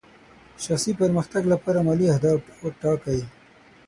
[0.63, 2.39] شخصي پرمختګ لپاره مالي اهداف
[2.81, 3.21] ټاکئ.